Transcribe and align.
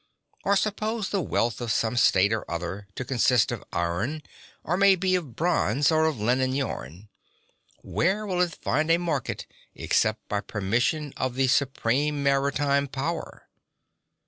Or, 0.43 0.55
suppose 0.55 1.09
the 1.09 1.21
wealth 1.21 1.61
of 1.61 1.71
some 1.71 1.95
state 1.95 2.33
or 2.33 2.43
other 2.49 2.87
to 2.95 3.05
consist 3.05 3.51
of 3.51 3.63
iron, 3.71 4.23
or 4.63 4.75
may 4.75 4.95
be 4.95 5.13
of 5.13 5.35
bronze, 5.35 5.89
(13) 5.89 5.95
or 6.03 6.07
of 6.07 6.19
linen 6.19 6.55
yarn, 6.55 7.09
where 7.83 8.25
will 8.25 8.41
it 8.41 8.55
find 8.63 8.89
a 8.89 8.97
market 8.97 9.45
except 9.75 10.27
by 10.27 10.41
permission 10.41 11.13
of 11.17 11.35
the 11.35 11.47
supreme 11.47 12.23
maritime 12.23 12.87
power? 12.87 13.47